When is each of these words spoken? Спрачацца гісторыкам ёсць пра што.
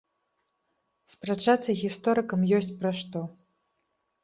Спрачацца 1.15 1.77
гісторыкам 1.83 2.41
ёсць 2.59 2.73
пра 2.83 2.91
што. 3.03 3.19